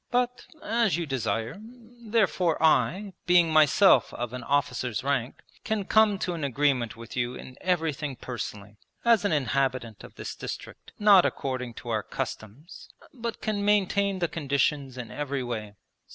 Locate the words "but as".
0.09-0.97